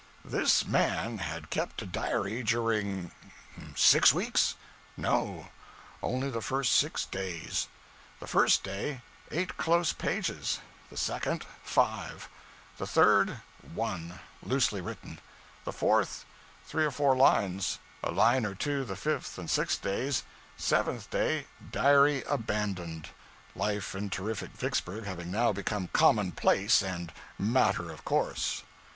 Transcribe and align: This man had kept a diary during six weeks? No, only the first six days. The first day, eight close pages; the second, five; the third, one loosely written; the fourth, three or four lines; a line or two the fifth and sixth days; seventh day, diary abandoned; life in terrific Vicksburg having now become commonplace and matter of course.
This 0.25 0.65
man 0.65 1.19
had 1.19 1.51
kept 1.51 1.83
a 1.83 1.85
diary 1.85 2.41
during 2.41 3.11
six 3.75 4.11
weeks? 4.11 4.55
No, 4.97 5.49
only 6.01 6.27
the 6.31 6.41
first 6.41 6.73
six 6.73 7.05
days. 7.05 7.67
The 8.19 8.25
first 8.25 8.63
day, 8.63 9.01
eight 9.29 9.57
close 9.57 9.93
pages; 9.93 10.57
the 10.89 10.97
second, 10.97 11.45
five; 11.61 12.27
the 12.79 12.87
third, 12.87 13.41
one 13.75 14.19
loosely 14.41 14.81
written; 14.81 15.19
the 15.65 15.71
fourth, 15.71 16.25
three 16.65 16.83
or 16.83 16.89
four 16.89 17.15
lines; 17.15 17.77
a 18.03 18.09
line 18.09 18.43
or 18.43 18.55
two 18.55 18.83
the 18.83 18.95
fifth 18.95 19.37
and 19.37 19.51
sixth 19.51 19.83
days; 19.83 20.23
seventh 20.57 21.11
day, 21.11 21.45
diary 21.71 22.23
abandoned; 22.23 23.09
life 23.55 23.93
in 23.93 24.09
terrific 24.09 24.49
Vicksburg 24.53 25.03
having 25.05 25.29
now 25.29 25.53
become 25.53 25.89
commonplace 25.93 26.81
and 26.81 27.13
matter 27.37 27.91
of 27.91 28.03
course. 28.03 28.63